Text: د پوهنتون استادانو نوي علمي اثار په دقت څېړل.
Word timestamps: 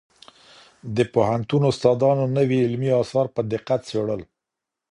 د 0.95 0.97
پوهنتون 1.13 1.61
استادانو 1.71 2.23
نوي 2.37 2.57
علمي 2.65 2.91
اثار 3.01 3.25
په 3.35 3.41
دقت 3.53 3.79
څېړل. 3.89 4.21